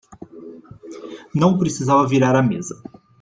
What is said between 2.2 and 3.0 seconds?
a mesa